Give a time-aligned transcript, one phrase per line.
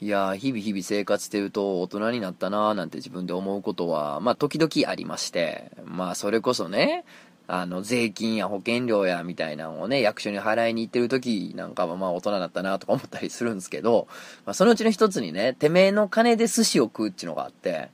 [0.00, 7.04] いや、日々日々生活してると大人になったなーなんて自分で思うことは、まあ時々ありまして、まあそれこそね、
[7.48, 14.06] あの、税金や保険料やみたいなのをね、役所に払いに行ってる時なんかはまあ大人だったなとか思ったりするんですけど、
[14.46, 17.90] まあそのうちの一つにね、てめえの金で寿司を食うっていうのがあって、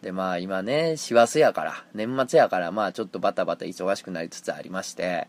[0.00, 5.28] でまあ今ね、師走やから、年末やからまあちょっとバタバタ忙しくなりつつありまして、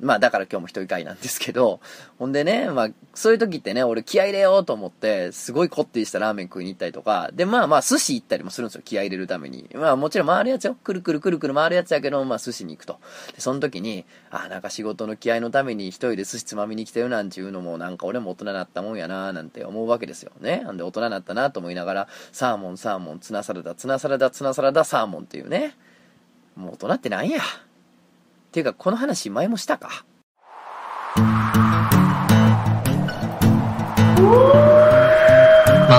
[0.00, 1.80] まあだから今日も一人会なんですけど、
[2.18, 9.68] ほんでね、まあそういう時ってね、俺気合入れようと思って、すごいこってりしたラーメン食いに行ったりとか、でまあまあ寿司行ったりもするんですよ、気合入れるために。
[9.74, 10.74] まあもちろん回るやつよ。
[10.76, 13.00] くるくるくるくる回るやつやけど、まあ寿司に行くと。
[13.34, 20.62] で、その時に、ああなんか仕事の気合のために一人で寿司つまみに来てるなんていうのもなんか俺も大人になったもんやなーなんて思うわけですよね。
[20.64, 25.74] なんで大人になったなと思いながら、サーモン、サーモン、ツナサラダ、ツナサラダ、ツナサラダ、サーモンっていうね。
[26.56, 27.40] もう大人ってなんや。
[28.58, 30.04] っていうか、この話前もしたか？
[31.14, 31.22] 漫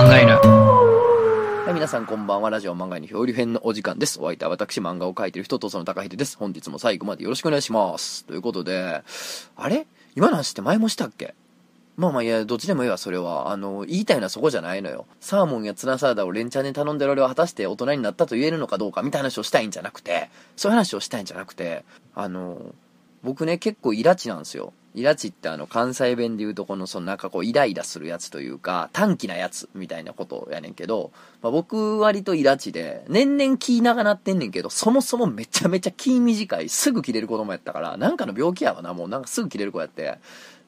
[0.08, 0.36] 画犬。
[0.36, 2.50] はい、皆さんこんばんは。
[2.50, 4.20] ラジオ漫画に漂流編のお時間です。
[4.20, 6.36] お相手は私、漫画を描いてる人とその高秀です。
[6.36, 8.26] 本日も最後までよろしくお願いします。
[8.26, 9.02] ということで、
[9.56, 9.86] あれ？
[10.14, 11.34] 今の話って前もしたっけ？
[12.00, 13.52] まあまあいや、どっちでもいいわ、それは。
[13.52, 15.04] あの、言いたいのはそこじゃないのよ。
[15.20, 21.84] サーモンやツナサラダを連チャンで頼んでる俺は果たして大人になったと言えるのかどうかみたいな話をしたいんじゃなくて、そういう話をしたいんじゃなくて、
[22.14, 22.74] あの、
[23.22, 24.72] 僕ね、結構イラチなんですよ。
[24.94, 31.12] イラチってあの、関西弁で言うとこの、そのなんかこう、イライラするやつというか、短気なやつみたいなことやねんけど、
[31.42, 40.18] まあ、僕割とイラチで、年々気長なってんねんけど、そもそもめちゃめちゃ気短い、すぐ切れる子供やったから、なんかの病気やわな、もうなんかすぐ切れる子やって。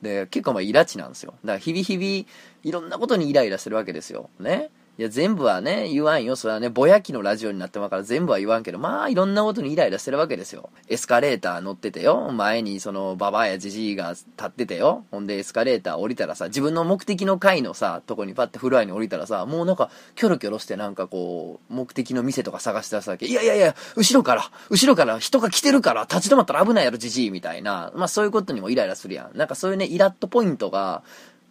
[0.03, 1.35] で、結構まあイラチなんですよ。
[1.45, 2.29] だから日々日々、
[2.65, 4.29] いろんなことにイライラするわけですよ。
[4.41, 4.71] ね。
[4.99, 6.37] いや、全部はね、言わんよ。
[6.37, 10.69] それはね、ぼやきのラジオになってますから全部は言わんけど、まあ、いろんなことにイライラしてるわけですよ。
[10.87, 12.31] エスカレーター乗っててよ。
[12.31, 15.07] 前にその、ババアやジジイが立っててよ。
[15.11, 23.25] ほんで、エスカレーター降りたらさ、自分の目的の階のさ、とこにパッてフロアに降りたらさ、もうなんか、キョロキョロしてなんかこう、目的の店とか探してたわけ。
[23.25, 27.93] いやいやいや、後ろから、後ろから人が来てるから、立ち止まったら危ないやろ、ジジイみたいな。
[27.97, 29.39] まあ、そういうことにもイライラするやん。
[29.39, 31.03] なんかそういうね、イラッとポイントが、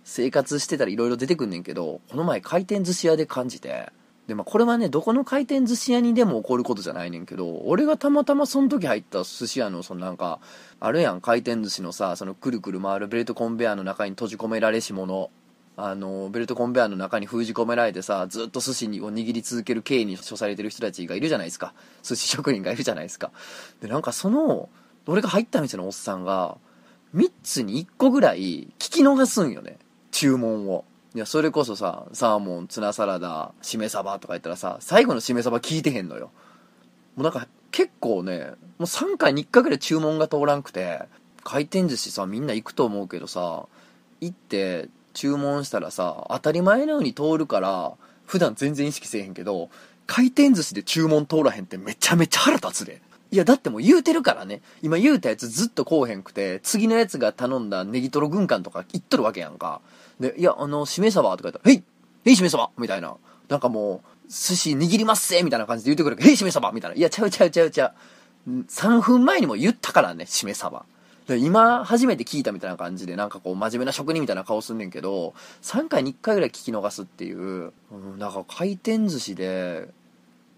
[0.04, 3.92] 生活してたら色々出てくんねんけど、この前回転寿司屋で感じて、
[4.28, 10.40] で、まあ、これはね、どこの回転寿司屋にでも起こることじゃないねんけど、俺がたまたまその時入った寿司屋の、そのなんか、
[10.80, 15.30] あるやん、回転寿司のさ、そのくるくる回るベルトコンベヤーの中に閉じ込められし者。
[15.78, 21.74] あの、ベルトコンベヤーの中に封じ込められてさ、ずっと寿司を握り続ける刑に処されてる人たちがいるじゃないですか。
[22.04, 23.32] 寿司職人がいるじゃないですか。
[23.82, 24.70] で、なんかその、
[25.08, 26.58] 俺が入った店のおっさんが、
[27.16, 29.80] 3つに1個ぐらい聞き逃すんよね。
[30.12, 30.86] 注文を。
[31.16, 36.32] いや、それこそさ、サーモン、ツナサラダ、しめ鯖とか言ったらさ、最後のしめ鯖聞いてへんのよ。
[37.16, 41.02] もうなんか、結構ね、もう3回に1回ぐらい注文が通らんくて、
[41.44, 43.66] 回転寿司さ、みんな行くと思うけどさ、
[44.20, 47.94] 行って注文したらさ、当たり前のように通るから、
[48.26, 49.70] 普段全然意識せえへんけど、
[50.08, 53.02] 回転寿司で注文通らへんってめちゃめちゃ腹立つで。
[53.32, 54.62] いや、だってもう言うてるからね。
[54.82, 59.82] 今言うたやつずっとこうへんくて、次のやつが頼んだネギトロ軍艦とか言っとるわけやんか。
[60.22, 61.84] で、いや、あの、しめ鯖とか言ったら、へい
[62.26, 63.16] へいしめ鯖みたいな。
[63.50, 66.96] なんかもう、寿司握りますせみたいな感じで言ってくるから、へいしめ鯖みたいな。
[66.96, 67.94] いや、ちゃうちゃうちゃうちゃ
[68.48, 68.50] う。
[68.50, 70.86] 3分前にも言ったからね、しめ鯖。
[71.28, 77.40] で今、初めて聞いたみたいな感じで、なんかこう、真面目な職人みたいな顔すんねんけど、3回に1回ぐらい聞き逃すっていう、
[77.92, 79.90] うん、なんか回転寿司で、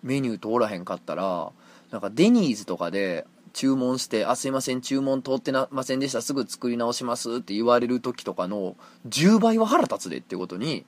[0.04, 1.52] メニュー通らへんかったら、
[1.92, 8.76] なんかデニーズとかで注文して、あ、すいません、注文通ってなませんでした、すぐ作り直しますって言われる時とかの
[9.08, 10.86] 10倍は腹立つでってことに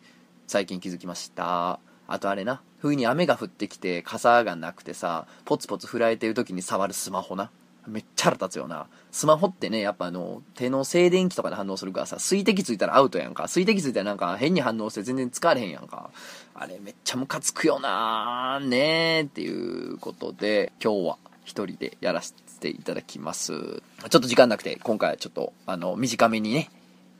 [0.47, 1.79] 最近気づきました。
[2.07, 7.49] あとあれな、冬に雨が降ってきて傘がなくてさ、ポツポツ振られてる時に触るスマホな。
[7.87, 8.87] めっちゃ腹立つよな。
[9.11, 13.47] スマホってね、やっぱあの、手の静電気とかで反応するからさ、水滴ついたらアウトやんか。
[13.47, 16.09] 水滴ついたらなんか変に反応して全然使われへんやんか。
[16.55, 23.53] あれめっちゃムカつくよなーねーっていうことで、今日は一人でやらせてていただきます。
[23.53, 26.71] ちょっと時間なくて、今回はちょっと、あの、短めにね、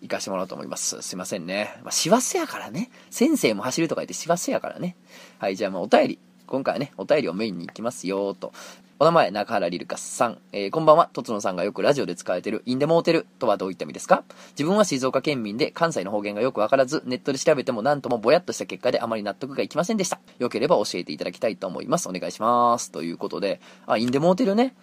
[0.02, 1.02] 行かしてもらおうと思います。
[1.02, 1.78] すいませんね。
[1.84, 2.90] まあ、師走やからね。
[3.12, 4.96] 先生も走るとか言って師走やからね。
[5.40, 6.20] はい、じゃあまあお便り。
[6.48, 8.54] 今回はね、お便りをメインに行きますよと。
[8.98, 10.38] お名前、中原リルカスさん。
[10.52, 11.10] えーこんばんは。
[11.12, 14.24] とつのさんがよくラジオで使われてる、インデモーテルとはどういった意味ですか？
[14.52, 20.20] 自分は静岡県民で、関西の方言がよくわからず、ネットで調べても何ともぼやっとした結果であまり納得がいきませんでした。
[20.40, 22.08] よければ教えていただきたいと思います。
[22.08, 22.92] お願いします。
[22.92, 24.76] ということで、あ、インデモーテルね。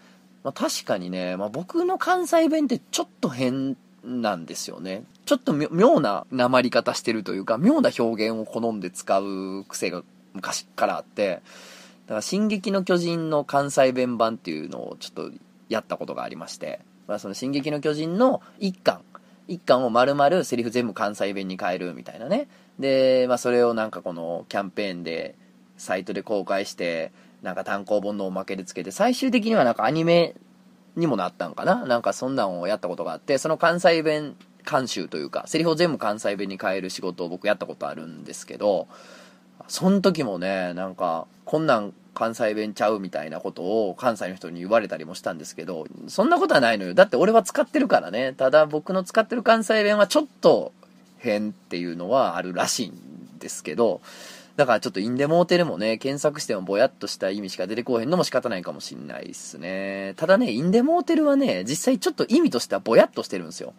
[0.45, 5.05] まあ、確かにね、まあ、僕の関西弁ってちょっと変なんですよね。
[5.25, 10.03] ちょっと妙な訛り方してるというか、妙な表現を好んで使う癖が
[10.35, 11.43] 昔からあって、
[12.07, 15.31] だから、進撃の巨人の関西弁版っていうのをちょっと
[15.69, 19.03] やったことがありまして、まあ、その進撃の巨人の一巻、
[19.47, 22.49] 一巻を丸々セリフ全部関西弁に変えるみたいなね。
[22.79, 25.37] で、まあ、それをなんかこのキャンペーンで
[25.77, 27.13] サイトで公開して
[27.43, 30.35] なんか単行本のおまけでつけて最終的にはなんかアニメ
[30.97, 31.85] にもなったんかな？
[31.87, 34.37] なんかそんなんをやったことがあってその関西弁
[34.71, 38.87] 監修というかセリフを全部関西弁に変える仕事を僕やったことあるんですけど
[39.67, 46.95] その時もねなんかこんなん関西弁ちゃうみたいなことを関西の人に言われたりもしたんですけどそんなことはないのよ。
[46.95, 48.35] だって俺は使ってるからね。
[48.35, 50.73] ただ僕の使ってる関西弁はちょっと
[51.19, 54.03] 変っていうのはあるらしいんですけど
[54.57, 60.15] だからちょっとインデモーテルもね、検索してもぼやっとした意味しか出てこへんのも仕方ないかもしんないっすね。
[60.17, 63.73] ただね、インデモーテルはね、実際ちょっと意味としてはぼやっとしてるんですよ。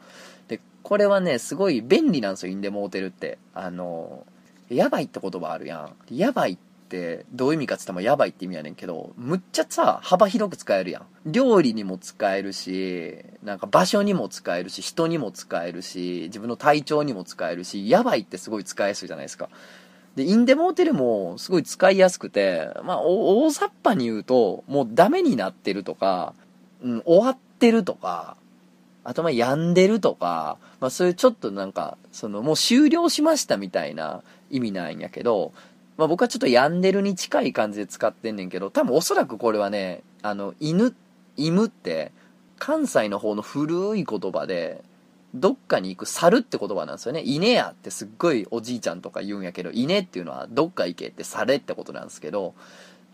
[0.48, 3.38] で、これはね、すごい便利なんですよ、インデモーテルって。
[3.54, 4.26] あの、
[4.70, 5.96] やばいって言葉あるやん。
[6.16, 6.58] やばいっ
[6.90, 11.06] てどういう意味かって言ったらやばいって意味やねんけど、むっちゃさ、幅広く使えるやん。
[11.26, 19.50] 料理にも使えるし、なんか場所にも使えるし、人にも使えるし、自分の体調にも使えるし、やばいってすごい使えやすいじゃないですか。
[20.16, 26.34] で、インデモーテルもすごい使いやすくて、まあ、大雑把に言うと、もうダメになってるとか、
[26.84, 28.38] うん、終わってるとか、
[29.04, 35.52] あとまあ病んでるとか、まあそういうちょっとなんか、そのもう終了しましたみたいな意味なんやけど、
[35.98, 40.96] まあ僕はちょっと病んでるに近い感じで使ってんねんけど、多分おそらくこれはね、あの、犬、
[41.36, 42.12] 犬って、
[42.60, 44.82] 関西の方の古い言葉で、
[45.34, 47.22] どっかに行く猿って言葉なんですよね。
[47.22, 52.54] 稲やってすっごいおじいちゃんとか言うんやけど、稲っていうのはどっか行けって猿ってことなんですけど、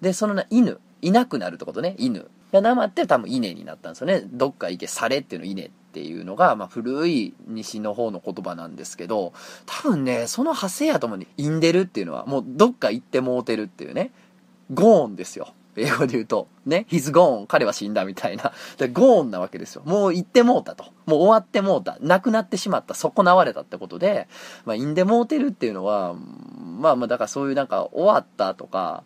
[0.01, 2.29] で、その、犬、いなくなるってことね、犬。
[2.51, 4.23] が生って多分稲になったんですよね。
[4.25, 9.33] どっか行け、猿っていうの稲っていうのが、まあ古い西の方の言葉なんですけど、
[9.65, 14.11] 多分ね、その派生やと思うに、インデルっていうのはもうどっか行ってもうてるっていうね、
[14.73, 15.53] ゴーンですよ。
[15.81, 18.53] 英語で言うと、ね、he's gone, 彼は死んだみたいな。
[18.77, 19.83] で、ゴーンなわけですよ。
[19.85, 20.85] もう行ってもうたと。
[21.05, 21.97] もう終わってもうた。
[22.01, 22.93] 亡くなってしまった。
[22.93, 24.27] 損なわれたってことで、
[24.65, 29.03] まあ、インデモーテルっていうのは、まあまあ、だからそういうなんか終わったとか、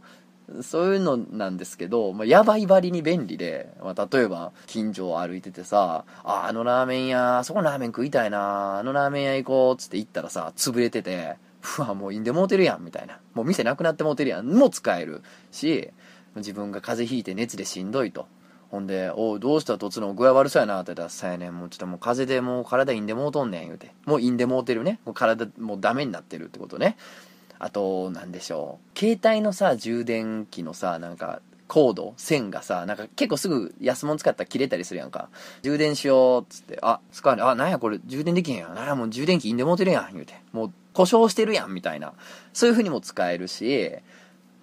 [0.61, 11.37] そういうのなんですけど、まあ、やばいばりに便利で、まあ、例えば、近所を歩いててさ、あ、あのラーメン屋、あそこのラーメン食いたいな、あのラーメン屋行こう、つって行ったらさ、潰れてて、
[11.77, 13.19] うわ、もうインデモーテルやん、みたいな。
[13.33, 15.89] もう店なくなってもうてるやん、も使えるし、
[16.35, 18.27] 自分が風邪ひいて熱でしんどいと。
[18.69, 19.77] ほんで、おう、どうした？
[19.77, 23.91] とつの具合悪そうやなって言ったら、さやねん、もうちょっともう風邪でもう体インでもうとんねん言うて。
[24.05, 24.99] もうインでもうてるね。
[25.05, 26.97] もう体もうダメになってるってことね。
[27.59, 28.99] あと、なんでしょう。
[28.99, 35.29] 携帯のさ、充電器のさ、なんか、コード、線がさ、なんか結構すぐ安物使ったら切れたりするやんか。
[35.61, 38.75] 充電しようっつって、あ、使わねあ、なんやこれ充電できへんやん。
[38.75, 40.33] なんやもう充電器インでもうてるやん、言うて。
[40.51, 42.13] もう故障してるやん、みたいな。
[42.53, 43.91] そういう風にも使えるし、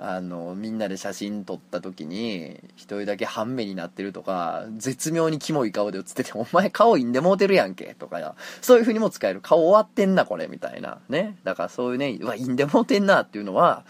[0.02, 9.42] あのみんなで写真撮った時に一人だけ半目になってるとか絶妙にキモい顔で写ってて「お前顔いんでもうてるやんけ」とかそういう風にも使える。
[9.42, 11.00] 顔終わってんなこれみたいな。
[11.10, 11.36] ね。
[11.44, 13.84] だからそういうねうわいんでもうてんなっていうのは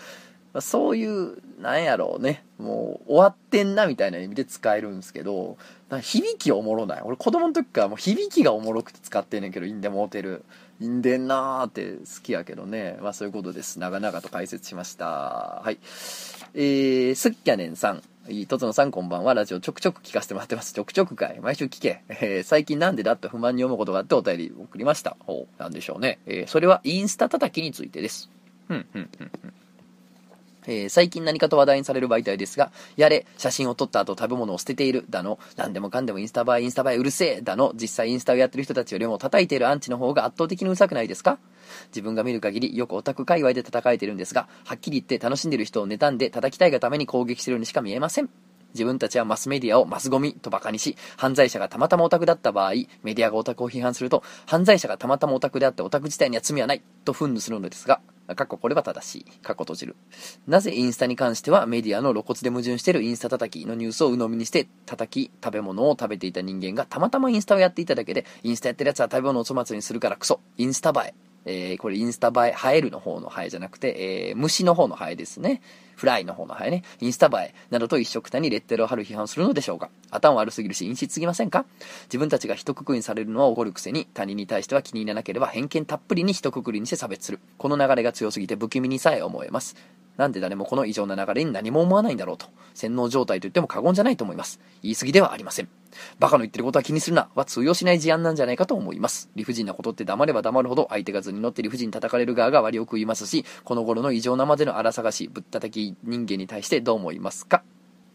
[0.58, 2.44] そういうなんやろうね。
[2.58, 5.58] もう終わってんなみたいな意味で使えるんですけど
[6.02, 7.02] 響きおもろない。
[7.04, 10.44] 俺子供の時からもう響きがおもろくて使ってんねんけどいんでもうてる。
[10.80, 12.98] いんでんなーって好きやけどね。
[13.02, 13.78] まあそういうことです。
[13.78, 15.06] 長々と解説しました。
[15.06, 15.78] はい。
[16.54, 18.02] えー、すっきゃねんさん。
[18.46, 19.34] とつのさんこんばんは。
[19.34, 20.72] ラジオちょくちょく聞かせてもらってます。
[20.72, 21.40] ちょくちょくかい。
[21.40, 22.02] 毎週聞け。
[22.08, 25.16] えー、最近なんでだと不満に思うことがあってお便り送りました。
[25.20, 26.18] ほう、なんでしょうね。
[26.26, 28.30] えー、それはインスタ叩きについてです。
[28.70, 29.52] うん、うん、うん、うん。
[30.66, 41.38] えー、最近何かと話題にされる媒体ですが、やれ、写真を撮った後食べ物を捨てている、だの、何でもかんでもインスタ映え、インスタ映えうるせえ、だの、実際インスタをやってる人たちよりも叩いているアンチの方が圧倒的にうるさくないですか？
[41.88, 48.49] 自分が見る限りよくオタク界隈で叩かれてるんですが、はっきり言って楽しんでる人を妬んで叩きたいがために攻撃してるにしか見えません。
[48.74, 52.72] 自分たちはマスメディアをマスゴミとバカにし、犯罪者がたまたまオタクだった場合、
[53.02, 58.00] メディアがオタクを批判すると、犯罪者がたまたまオタクであってオタク自体には罪はないと憤怒するのですが、
[58.36, 59.24] 過去これは正しい。
[59.42, 59.96] 過去閉じる。
[60.46, 70.40] なぜインスタに関してはメディアの露骨で矛盾しているインスタ叩きのニュースを鵜呑みにして叩き、食べ物を食べていた人間がたまたまインスタをやっていただけで、インスタやってる奴は食べ物を粗末にするからクソ。
[70.56, 71.14] インスタ映え。
[71.44, 75.62] えー、これインスタ映え、ハエルの方のハエじゃなくて、えー、虫の方のハエですね。
[76.00, 76.82] フライの方の早ね。
[77.00, 81.66] インスタ映え、などと一緒くたにレッテルを貼る批判をするのでしょうか頭悪すぎるし、陰湿すぎませんか？
[82.04, 87.40] 自分たちが一括りにされるのは怒るくせに、他人に対しては気に入らなければ偏見たっぷりに一括りにして差別する。
[87.58, 89.76] この流れが強すぎて不気味にさえ思えます。
[90.16, 92.46] なんで誰もこの異常な流れに何も思わないんだろうと。
[92.72, 94.58] 洗脳状態と言っても過言じゃないと思います。
[94.82, 95.68] 言い過ぎではありません。
[96.18, 99.30] バカの言ってることは気にするなは通用しない事案なんじゃないかと思います。
[99.34, 107.62] 理不尽なことって黙れば黙るほど相手が図に乗って理不尽に叩かれる側が割を食いますし、この頃の異常なまでの荒探し、ぶったたき人間に対してどう思いますか？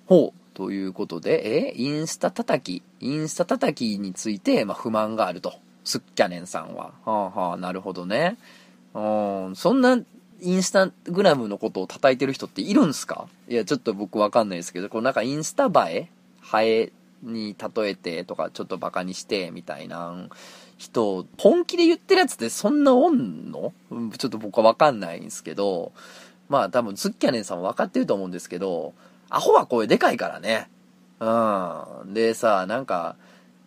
[0.06, 0.40] ほう。
[0.54, 5.56] ということで、えインスタ叩き、インスタ叩きについて、まあ、不満があると。
[5.84, 6.94] すっきゃねんさんは。
[7.04, 8.38] はあはあ、なるほどね。
[8.94, 9.00] う
[9.52, 10.00] ん、そんな、
[10.42, 13.28] インスタグラムのことを叩いてる人っているんすか？
[13.50, 16.10] いや、ちょっと僕わかんないですけど、こうなんかインスタ映え？
[16.64, 16.92] 映え
[17.24, 20.14] に例えてとか、ちょっとバカにして、みたいな
[20.78, 23.74] 人、本気で言ってるやつってそんなおんの？
[24.18, 25.92] ちょっと僕はわかんないんですけど、
[26.50, 28.94] まあ多分、ズッキャネンさんも分かってると思うんですけど、
[29.30, 30.70] アホは声でかいからね。
[31.20, 32.14] うん。
[32.14, 33.16] でさ、なんか、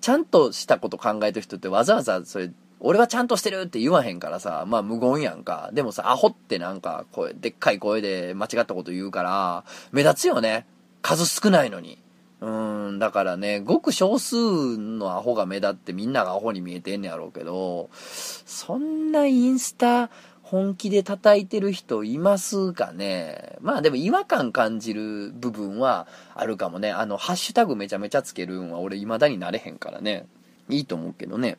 [0.00, 5.70] ちゃんとしたこと考えてる人ってわざわざそれ、俺はちゃんとしてるって言わへんからさ、まあ無言やんか。
[5.72, 10.64] でもさ、アホってなんか声、でっかい声で間違ったこと言うから、目立つよね。
[11.02, 11.98] 数少ないのに。
[12.40, 12.48] う
[12.92, 20.10] ん、だからね、ごく少数のアホが目立ってみんながアホに見えてんねやろうけど、そんなインスタ
[20.42, 23.56] 本気で叩いてる人いますかね？
[23.60, 26.90] まあでも違和感感じる部分はあるかもね。
[26.90, 30.26] あの、ハッシュタグめちゃめちゃつけるんは俺未だになれへんからね。
[30.70, 31.58] いいと思うけどね。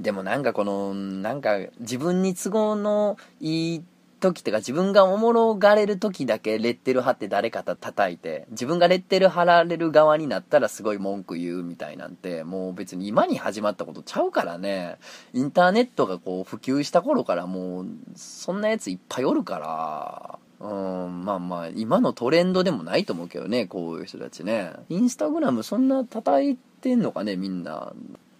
[0.00, 3.84] でもなんかこの、なんか自分に都合のいい
[4.24, 14.96] 時ってか自分がおもろがれる時だけレッテル貼って誰かた叩いて、自分がレッテル貼られる側になったらすごい文句言うみたいなんて、もう別に今に始まったことちゃうからね。
[15.32, 24.72] インターネットがこう普及した頃からもう、そんなやついっぱいおるから、うん、まあまあ、今のトレンドでもないと思うけどね、こういう人たちね。
[24.88, 27.92] インスタグラムそんな叩いてんのかね、みんな。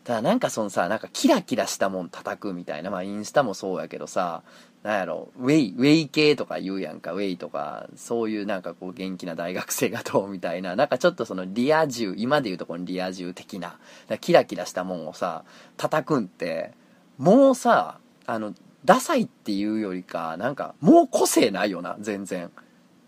[0.04, 4.42] ただなんかそのさ、なんかキラキラしたもん叩くみたいな、まあインスタもそうやけどさ、
[4.84, 13.78] なんやろ、ウェイ、ウェイ系とか言うやんか、ウェイとか、そういうなんかこう元気な大学生がどうみたいな、なんかちょっとそのリア充、今で言うとこのリア充的な、
[14.20, 15.44] キラキラしたもんをさ、
[15.78, 16.74] 叩くんって、
[17.16, 18.52] もうさ、あの、
[18.84, 22.50] ダサいっていうよりか、なんか、もう個性ないよな、全然。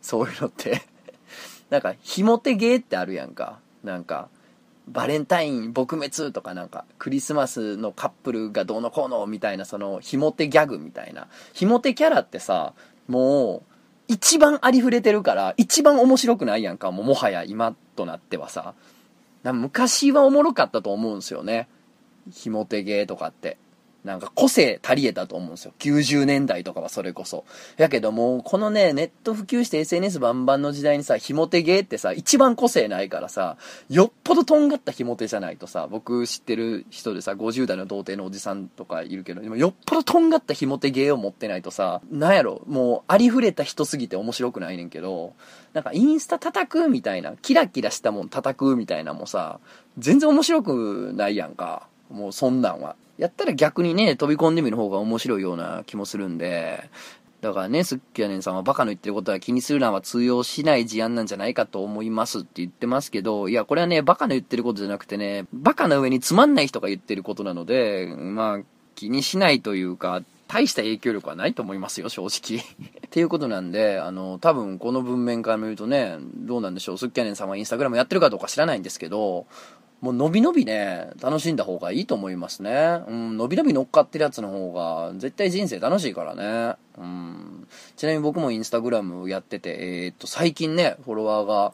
[0.00, 0.80] そういうのって。
[1.68, 3.58] なんか、ひも手芸ってあるやんか。
[3.84, 4.30] なんか、
[4.88, 11.26] バレンタイン撲滅とかなんか、クリスマスのカップルがどうのこうのみたいな、その、ひも手ギャグみたいな。
[11.52, 12.72] ひも手キャラってさ、
[13.08, 13.72] もう、
[14.08, 16.92] 一番ありふれてるから、一番面白くないやんか。
[16.92, 18.74] もうもはや今となってはさ。
[19.44, 21.68] 昔はおもろかったと思うんすよね。
[22.32, 23.58] ひも手芸とかって。
[24.06, 25.72] なんか個性足りえたと思うんですよ。
[25.80, 27.44] 90年代とかはそれこそ。
[27.76, 33.56] やけども、このね、ネット普及して SNS バンバンの時代にさ、ひも手芸ってさ、一番個性ないからさ、
[33.88, 45.34] よっぽどとんがったひも手じゃないとさ、僕知ってる人でさ、50代の童貞のおじさんとかいるけど、でもよっぽどとんがったひも手芸を持ってないとさ、なんやろ、もうありふれた人すぎて面白くないねんけど、
[45.72, 49.58] なんかインスタ叩くみたいな、キラキラしたもん叩くみたいなもさ、
[49.98, 51.88] 全然面白くないやんか。
[52.10, 52.96] もうそんなんは。
[53.18, 56.90] やったら逆にね、飛び込んでみる方が面白いような気もするんで、
[57.40, 68.60] だからね、スッキャネンさんはバカの言ってることは気にするなは通用しない事案なんじゃないかと思いますって言ってますけど、いや、これはね、バカの言ってることじゃなくてね、バカな上につまんない人が言ってることなので、まあ、
[68.94, 72.60] 気にしないというか、大した影響力はないと思いますよ、正直。
[73.06, 79.46] っていうことなんで、あの、多分この文面から見るとね、どうなんでしょう、スッキャネンさんはインスタグラムやってるかどうか知らないんですけど、
[80.00, 83.02] もう伸び伸びね、楽しんだ方がいいと思いますね。
[83.08, 86.76] うん、伸び伸び乗っかってるやつの方が、絶対人生楽しいからね。
[86.98, 87.66] うん。
[87.96, 91.72] ちなみに僕もインスタグラムやってて、えーっと、最近ね、フォロワーが、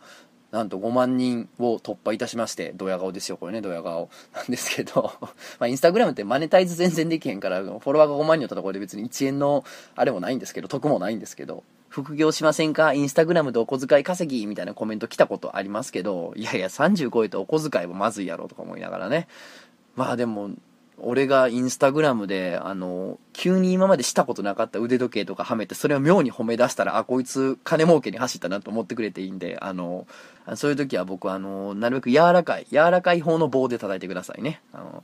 [0.52, 4.10] なんと5万人を突破いたしまして、ドヤ顔ですよ、これね、ドヤ顔。
[4.34, 5.12] なんですけど、
[5.58, 9.64] まあ、インスタグラムってマネタイズ全然できへんから、フォロワーが5万人だったところで別に1円の、
[9.96, 12.94] あれもないんですけど、得もないんですけど、副業しませんか？
[12.94, 19.28] インスタグラムでお小遣い稼ぎみたいなコメント来たことありますけど、いやいや、30超えてお小遣いはまずいやろとか思いながらね。
[19.94, 20.52] まあでも、
[20.96, 30.06] 俺がインスタグラムで、あの、急に今までしたことなかった腕時計とかはめて、それを妙に褒め出したら、あ、こいつ金儲けに走ったなと思ってくれていいんで、あの、
[30.54, 34.62] そういう時は僕は、あの、なるべく柔らかい、柔らかい方の棒で叩いてくださいね。
[34.72, 35.02] あの、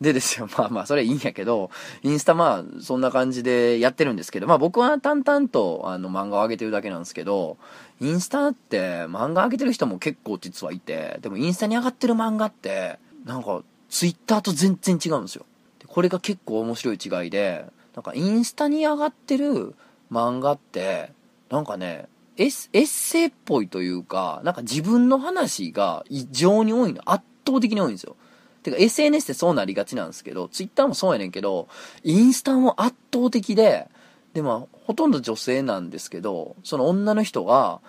[0.00, 1.70] でですよ、 まあまあ、それはいいんやけど、
[2.02, 7.56] インスタまあ、そんな感じでやってるんですけど、まあ僕は淡々と、あの、漫画を上げてるだけなんですけど、
[8.00, 15.46] インスタって漫画上げてる人も結構実はいて、でもインスタに上がってる漫画って、なんか、ツイッターと全然違うんですよ。
[15.86, 19.74] これが結構面白い違いで、なんかインスタに上がってる
[20.10, 21.12] 漫画って、
[21.50, 27.00] なんかね、エッエッセイっぽいというか、なんか自分の話が異常に多いの。
[27.04, 28.16] 圧倒的に多いんですよ。
[28.64, 31.68] てか SNS ってそうなりがちなんですけど、ツイッターもそうやねんけど、
[32.02, 33.88] インスタも圧倒的で、
[34.32, 37.80] でも、ほとんど女性なんですけど、その女の人が、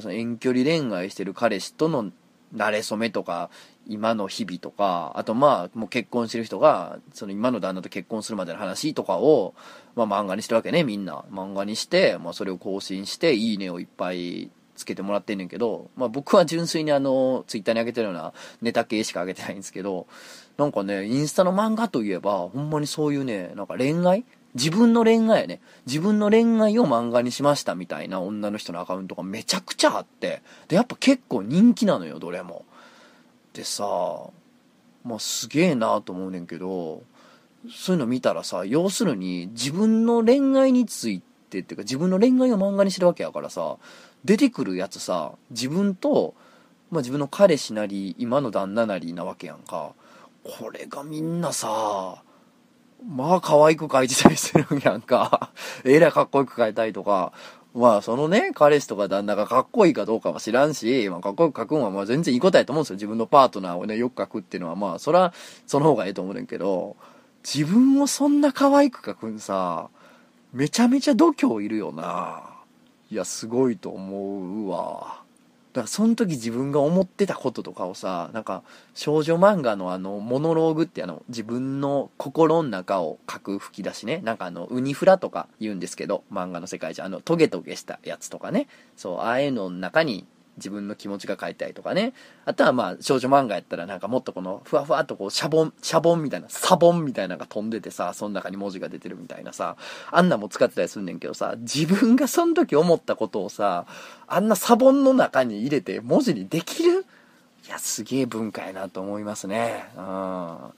[0.00, 2.12] その遠距離恋愛してる彼氏との
[2.54, 3.50] 慣れ初めとか、
[3.86, 9.54] 今の日々とか、あとまあ、もう結婚してる人が、その今の旦那と結婚するまでの話とかを、
[9.96, 11.24] まあ漫画にしてるわけね、みんな。
[11.30, 14.50] 漫画にして、まあそれを更新して、いいねをいっぱい
[14.82, 20.06] つけてもらってんねんけど、まあ僕は純粋にあの、ツイッターに上げてるようなネタ系しか上げてないんですけど、
[20.56, 24.24] なんかね、インスタの漫画といえば、ほんまにそういうね、なんか恋愛？
[24.54, 25.60] 自分の恋愛やね。
[25.86, 30.42] 自分の恋愛を漫画にしましたみたいな女の人のアカウントがめちゃくちゃあって。
[30.68, 32.64] で、やっぱ結構人気なのよ、どれも。
[33.54, 33.84] でさ、
[35.04, 37.02] まあすげえなと思うねんけど、
[37.70, 43.76] そういうの見たらさ、要するに自分の恋愛についてっていうか自分の恋愛を漫画にしてるわけやからさ、
[44.24, 46.34] 出てくるやつさ、自分と、
[46.90, 49.92] まあ自分の彼氏なり、今の旦那なりなわけやんか。
[50.44, 52.22] これがみんなさ、
[53.08, 55.50] まあ可愛く描いてたりするんやんか。
[55.84, 57.32] えらいかっこよく描いたりとか。
[57.74, 62.96] まあそのね、彼氏とか旦那がかっこいいかどうかは知らんし、まあかっこよく描くんはまあ全然いいことやと思うんですよ。
[62.96, 65.32] 自分のパートナーをね、よく描くっていうのはまあそら、
[65.66, 66.96] その方がええと思うねんけど、
[67.42, 69.88] 自分をそんな可愛く描くんさ、
[70.52, 72.51] めちゃめちゃ度胸いるよな。
[73.12, 74.18] いや、すごいと思
[74.64, 75.20] うわ。
[75.74, 78.62] だからその時自分が思ってたこととかをさなんか
[78.94, 84.20] 少女漫画のあのモノローグってあの自分の心の中を書く吹き出しね。
[84.22, 87.06] なんかあのウニフラとか言うんですけど漫画の世界じゃ。
[87.06, 88.66] あのトゲトゲしたやつとかね。
[88.96, 92.12] そうああいうのの中に自分の気持ちが書いたりとかね
[92.44, 99.76] あとはまあ少女漫画やったらなんかもっとこのふわふわっとこうシャボンシャボンみたいなサボンみたいなのが飛んでてさその中に文字が出てるみたいなさ
[100.10, 103.86] あんなも使ってたりすんねんけどさ自分がその時思ったことをさ
[104.26, 107.06] あんなサボンの中に入れて文字にできる？
[107.64, 109.84] いや、すげえ文化やなと思いますね。
[109.96, 110.02] うん。
[110.02, 110.72] あ、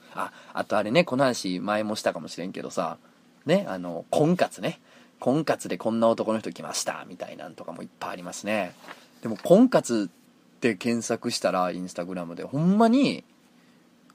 [0.53, 2.97] あとあれね、この話前もしたかもしれんけどさ、
[3.47, 4.79] ね、あの、婚活ね。
[5.19, 8.75] 婚活でこんな男の人来ました、みたいなんとかもいっぱいありますね。
[9.25, 13.23] でも、婚活って検索したら、インスタグラムで、ほんまに、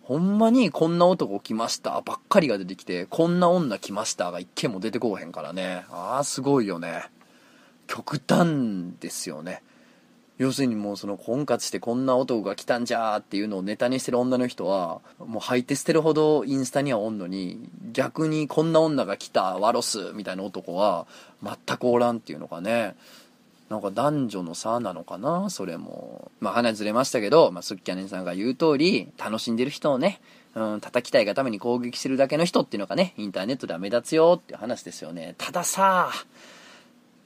[0.03, 5.85] ほんまにこんな男来ましたばっかりが出てきて、こんな女来ましたが一件も出てこうへんからね。
[5.91, 7.11] ああ、すごいよね。
[7.89, 9.65] 極端ですよね。
[10.39, 21.07] 要するにもうその婚活してこんな男が来たんじゃーっていうのをネタにしてる女の人はもう吐いて捨てるほどインスタにはおんのに逆にこんな女が来たワロスみたいな男は
[21.43, 22.95] 全くおらんっていうのがね
[23.71, 25.49] なんか男女の差なのかな？
[25.49, 26.31] それも。
[26.41, 30.21] まあ話ずれましたけど、まあ、スッキャネンさんが言う通り楽しんでる人をね
[30.57, 35.37] うん、叩きたいがために攻撃してるだけの人っていうのがねインターネットでは目立つよっていう話ですよね。
[35.39, 36.11] たださ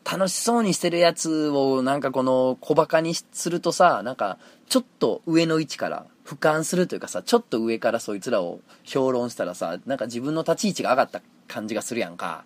[0.05, 4.37] 楽しそうにしてるやつをなんかこの小バカにするとさ、なんか
[4.69, 12.45] ちょっと上の位置から俯瞰するというかさ、ちょっと上からそいつらを評論したらさ、なんか自分の立ち位置が上がった感じがするやんか。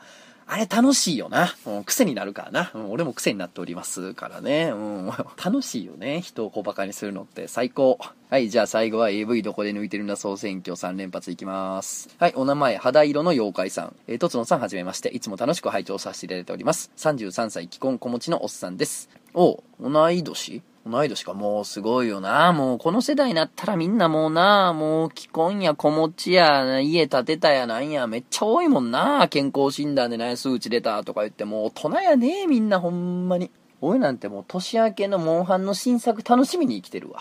[0.51, 1.55] あれ楽しいよな。
[1.67, 2.71] うん、癖になるからな。
[2.75, 4.71] うん、俺も癖になっておりますからね。
[4.73, 5.07] うん、
[5.37, 6.23] 楽しいよね。
[6.23, 7.99] 人を小バカにするのって最高。
[8.31, 12.09] はい、じゃあ最後は AV どこで抜いてるんだ総選挙3連発いきます。
[12.19, 13.97] はい、お名前、肌色の妖怪さん。
[14.07, 15.11] えー、とつのさんはじめまして。
[15.11, 16.91] いつも楽しく拝聴させていただいております。
[16.97, 19.11] 33歳、既婚子持ちのおっさんです。
[19.35, 20.63] お同い年？
[20.91, 21.35] 同い年か。
[21.35, 22.53] もうすごいよな。
[22.53, 29.29] もうこの世代になったらみんなもうな、もう既婚や子持ちや、家建てたやなんや、めっちゃ多いもんな。
[29.29, 33.51] 健康診断でね、数値出たとか言って、もう大人やね、みんなほんまに。
[33.81, 37.21] 俺なんてもう年明けのモンハンの新作楽しみに生きてるわ。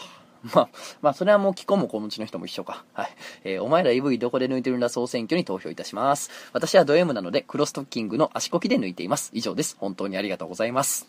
[0.54, 0.70] まあ、
[1.02, 2.84] まあ、それはもう既婚も子持ちの人も一緒か。
[2.94, 3.10] はい。
[3.44, 6.30] えー、お前ら EV どこで抜いてるんだ総選挙に投票いたします。
[6.54, 9.32] 私はド M なので、クロストッキングの足こきで抜いています。
[9.34, 9.76] 以上です。
[9.80, 11.08] 本当にありがとうございます。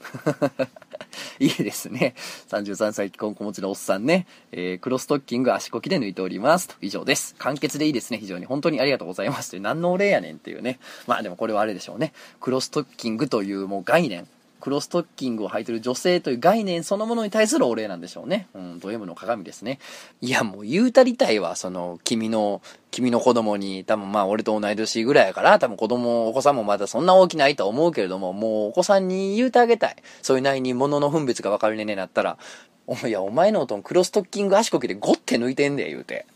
[1.38, 2.14] いいですね。
[2.48, 4.26] 33歳既婚子持ちのおっさんね。
[4.52, 6.76] えー、クロストッキング足こきで抜いております。
[6.80, 7.34] 以上です。
[7.38, 8.18] 簡潔でいいですね。
[8.18, 8.46] 非常に。
[8.46, 9.58] 本当にありがとうございます。
[9.60, 10.78] 何のお礼やねんっていうね。
[11.06, 12.12] まあでもこれはあれでしょうね。
[12.40, 14.26] クロストッキングというもう概念。
[14.60, 18.48] クロストッキングを履いてる女性という概念そのものに対するお礼なんでしょうね。
[18.54, 19.78] うん、ド M の鏡ですね。
[20.20, 29.96] いや、もう言うたりたいわ、その、君の、君の子供に、多分まあ俺と同い年ぐらいやから、多分子供、お子さんもまだそんな大きないと思うけれども、もうお子さんに言うてあげたい。
[30.22, 32.38] そういう内に物の分別が分かるねねなったら、
[32.86, 36.26] おいや、お前のおとんクロストッキング足こきでゴッて抜いてんで、言うて。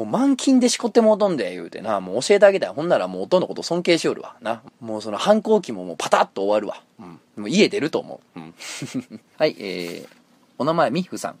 [0.00, 2.00] もう満勤でしこってもうとんで、言うてな。
[2.00, 2.70] もう教えてあげたい。
[2.70, 4.34] ほんならもう音のこと尊敬しよるわ。
[4.40, 4.62] な。
[4.80, 6.82] もうその反抗期ももうパタッと終わるわ。
[6.98, 7.42] うん。
[7.42, 8.40] もう家出ると思う。
[8.40, 8.54] うん。
[9.36, 10.08] はい、えー、
[10.56, 11.38] お名前、ミッフさん。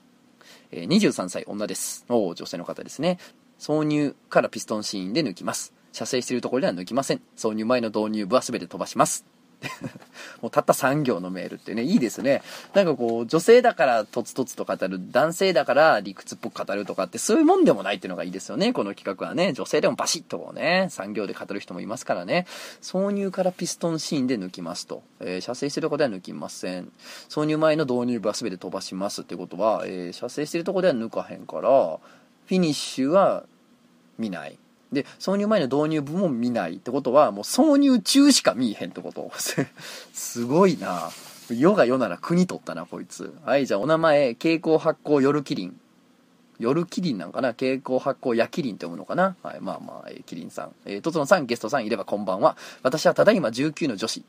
[0.72, 2.04] えー、23歳女です。
[2.10, 3.18] お女性の方ですね。
[3.58, 5.72] 挿入からピストンシーンで抜きます。
[5.92, 7.22] 射精しているところでは抜きません。
[7.38, 9.24] 挿入前の導入部は全て飛ばします。
[10.40, 12.42] もうたった3行のメールってね、いいですね。
[12.74, 18.72] なんかこう、女性だからとつとつと語る、男性だから理屈っぽく語るとかって、そういうもんでもないっていうのがいいですよね。
[18.72, 19.52] この企画はね。
[19.52, 22.46] 女性でもバシッとね、3行で語る人もいますからね。
[22.82, 25.02] 挿入からピストンシーンで抜きますと。
[25.20, 26.92] えー射精してるとこでは抜きません。
[27.28, 31.70] 挿入前の導入部は全て飛ばしますってことは、えー射精してるとこでは抜かへんから、
[32.46, 33.44] フィニッシュは
[34.18, 34.58] 見ない。
[34.92, 39.30] で、挿入前の導入部も見ないってことは、もう挿入中しか見えへんってこと。
[40.12, 41.10] すごいな。
[41.50, 43.34] 世が世なら国取ったな、こいつ。
[43.44, 45.80] はい、じゃあお名前、蛍光発光夜キリン。
[46.58, 47.48] 夜キリンなんかな？
[47.48, 49.34] 蛍光発光夜キリンって読むのかな？
[49.42, 50.72] はい、まあまあ、えーキリンさん。
[50.84, 52.56] えー、とつのさん、ゲストさんいればこんばんは。
[52.82, 54.24] 私はただいま19の女子、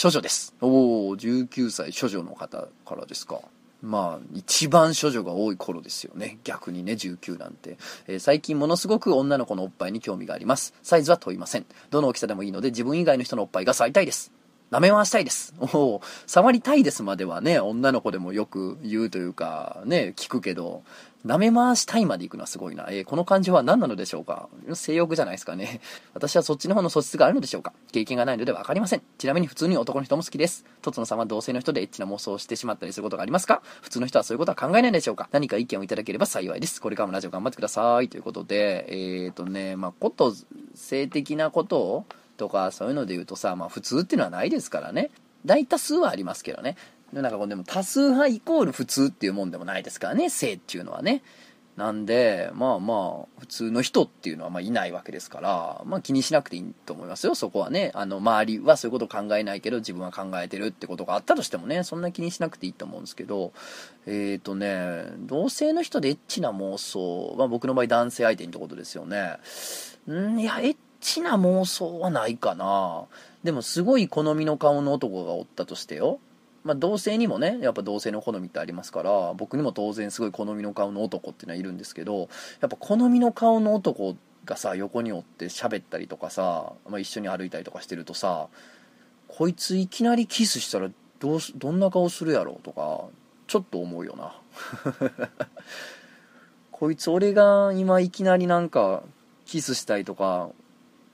[0.00, 0.54] 処女です。
[0.60, 3.40] おお19歳処女の方からですか。
[3.82, 6.38] まあ、一番処女が多い頃ですよね。
[6.44, 7.76] 逆にね、19なんて。
[8.06, 10.74] えー最近ものすごく女の子のおっぱいに興味があります。
[10.82, 11.66] サイズは問いません。
[11.90, 14.32] どの大きさでもいいので、自分以外の人のおっぱいが触りたいです。
[14.70, 15.54] 舐め回したいです。
[15.60, 20.82] おお触りたいですまではね、女の子でもよく言うというか、ね、聞くけど、
[21.26, 22.86] 舐め回したいまで行くのはすごいな。
[22.90, 24.48] えーこの感じは何なのでしょうか？
[24.74, 25.80] 性欲じゃないですかね。
[26.14, 27.72] 私はそっちの方の素質があるのでしょうか？
[27.90, 29.02] 経験がないので分かりません。
[29.18, 30.64] ちなみに普通に男の人も好きです。
[30.82, 33.60] とつのさんは同性の人でエッチな妄想をしてしまったりすることがありますか？
[33.82, 35.28] 普通の人はそういうことは考えないでしょうか？
[35.32, 36.80] 何か意見をいただければ幸いです。
[36.80, 38.08] これからもラジオ頑張ってください。
[38.08, 40.32] ということで、えーとね、まあ、こと、
[40.74, 42.04] 性的なことを
[42.36, 45.10] とかそういうので言うとさ、まあ、普通っていうのはないですからね。
[45.44, 46.76] 大多数はありますけどね。
[47.12, 51.22] でなんかこうでも多数派イコール普通っていうもんでもないですからね、性っていうのはね。
[51.76, 57.92] なんで、まあまあ、普通の人っていうのはまいないわけですから、まあ気にしなくていいと思いますよ、そこはね。
[57.94, 63.52] あの、周りはそういうこと考えないけど、自分は考えてるってことがあったとしてもね、そんな気にしなくていいと思うんですけど、
[64.06, 69.36] えっ、ー、とね、同性の人でエッチな妄想、まあ僕の場合男性相手にってことですよね。
[70.08, 73.04] うんいや、エッチな妄想はないかな。
[73.44, 76.20] でもすごい好みの顔の男がおったとしてよ。
[76.66, 82.28] まあ、同性にもねやっぱ同性の好みってありますから僕にも当然すごい好みの顔の男っていうのはいるんですけど
[82.60, 88.48] やっぱ好みの顔の男がさ横におって喋ったりとかさ、まあ、一緒に歩いたりとかしてるとさ
[89.28, 93.04] こいついきなりキスしたらどうどんな顔するやろうとか
[93.46, 94.34] ちょっと思うよな。
[96.72, 99.04] こいつ俺が今いきなりなんか
[99.46, 100.50] キスしたりとか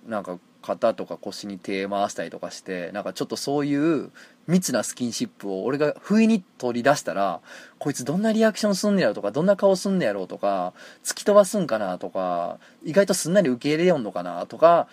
[0.06, 4.10] なんか肩とか腰に手回したりとかしてなんかちょっとそういう
[4.46, 7.40] 密なスキンシップを俺が不意に取り出したら
[7.78, 10.72] こいつどんなリアクションすんねやろとかどんな顔すんねやろとか
[11.04, 14.88] 突き飛ばすんかなとか意外とすんなり受け入れよんのかなとか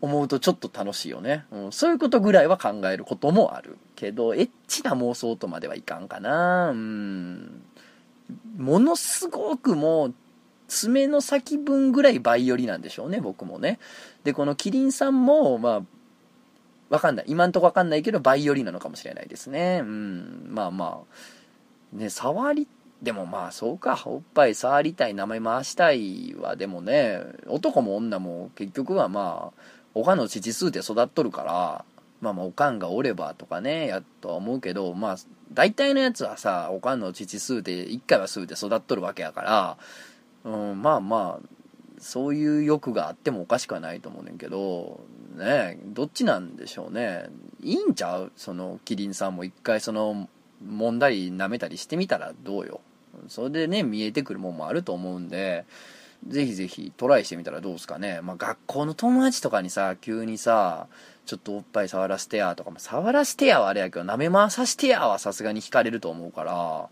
[0.00, 6.70] 思うとちょっと楽しいよね、うん、そういうことぐらいは考えることもあるけどエッチな妄想とまではいかんかな。
[6.70, 7.62] うん。
[8.56, 10.14] ものすごくもう
[10.68, 13.78] 爪の先分ぐらいバイオリなんでしょうね僕もね。
[14.24, 15.82] でこのキリンさんもまあ
[16.90, 17.24] わかんない。
[17.28, 19.80] 今んとこわかんないけどバイオリなのかもしれないですね。
[19.82, 20.48] うん。
[20.50, 21.96] まあまあ。
[21.96, 22.68] ね触り
[23.02, 24.00] でもまあそうか。
[24.06, 29.60] おっぱい触りたい名前回したいはでもね男も女も結局はまあ
[29.94, 31.84] おかんの父数で育っとるから
[32.20, 35.16] まあまあおかんがおればとかねやっとは思うけどまあ
[35.52, 39.76] 大体のやつはさおかんの父数で1回は数で育っとるわけやから
[40.44, 41.46] うん、まあまあ
[42.00, 45.00] そういう欲があってもおかしくはないと思うねんけど
[45.36, 47.26] ねどっちなんでしょうね。
[47.62, 48.32] いいんちゃう？
[48.36, 50.28] そのキリンさんも一回その
[50.64, 52.80] 揉んだり舐めたりしてみたらどうよ。
[53.26, 55.64] それでね見えてくるもんもあると思うんで
[56.26, 60.86] ぜひぜひトライしてみたらどうですかね、まあ、学校の友達とかにさ急にさ
[61.26, 66.88] ちょっとおっぱい触らせてやとか、まあ、触らせてやはあれやけど舐め回させてやはさすがに惹かれると思うから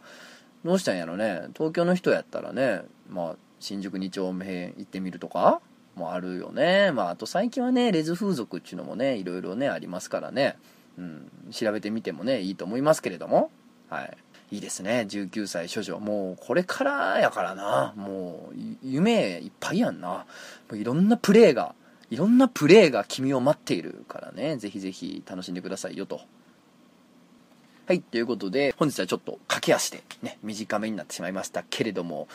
[0.65, 1.43] どうしたんやろね。
[1.55, 5.61] 東京の人やったらねまあ新宿2丁目行ってみるとか
[5.95, 6.93] もあるよね。
[6.93, 10.57] まああと最近はねレズ風俗っていうのもねいろいろねありますからね、
[10.99, 13.51] うん、調べてみてもねいいと思いますけれども。
[13.89, 14.17] はい。
[14.53, 15.07] いいですね。
[15.09, 15.99] 19歳処女。
[15.99, 17.95] もうこれからやからな。
[17.97, 20.09] もう夢いっぱいやんな。
[20.09, 20.25] も
[20.73, 21.75] ういろんなプレーが
[22.11, 24.57] いろんなプレーが君を待っているからね。
[24.57, 26.21] ぜひぜひ楽しんでくださいよと。
[27.87, 32.27] はい、ということで、本日はちょっと駆け足でね、短めになってしまいましたけれども、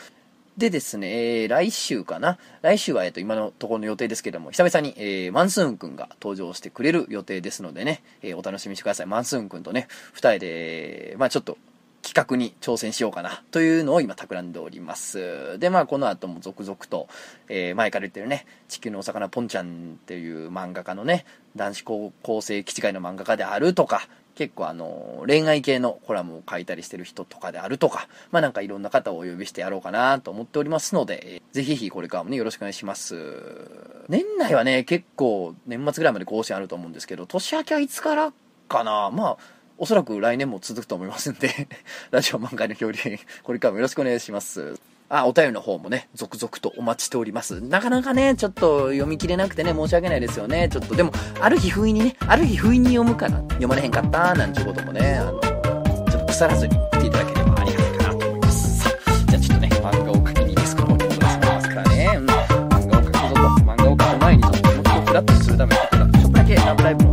[0.58, 2.38] でですね、えー来週かな？
[2.60, 9.06] 来週は、えっと、今のところの予定ですけども、久々に、えーマンスーンくんが登場してくれる予定ですのでね、えーお楽しみにしてください。
[9.06, 11.56] マンスーンくんとね、二人で、まあちょっと、
[12.02, 15.58] 企画に挑戦しようかな、というのを今企んでおります。
[15.58, 17.08] で、まあこの後も続々と、
[17.48, 21.24] えー前から言ってるね、地球のお魚ポンちゃんっていう漫画家のね、
[21.56, 33.14] 男子高校生基地会の漫画家であるとか、結構あの、恋愛系のコラムを書いたりしてる人とかであるとか、まあなんかいろんな方をお呼びしてやろうかなと思っておりますので、ぜひこれからもね、よろしくお願いします。
[34.08, 38.32] 年内はね、結構年末ぐらいまで更新あると思うんですけど、年明けはいつから
[38.68, 39.10] かな？
[39.10, 39.36] まあ、
[39.78, 41.68] おそらく来年も続くと思いますんで、
[42.10, 44.78] ラジオ漫画の恐竜、これからもよろしくお願いします。
[45.08, 47.60] あ、お便りの方もね、続々とお待ちしております。
[47.60, 50.68] なかなかね、ちょっと読み切れなくてね、申し訳ないですよね。
[50.70, 58.80] ちょっと、でも、ある日不意にね、ある日不意に読むから、読まれへんかったなんていうこともね、あの、ちょっと腐らずに言っていただければありがたいかなと思います。
[58.84, 62.10] さあ、じゃあちょっとね、漫画を描きにディスクの方に戻しますからね。
[62.16, 63.34] うん、漫画を描くぞと、
[63.64, 67.11] 漫画を描く前にちょっと、もう一度フラッとするために、ちょっとだけラブライブの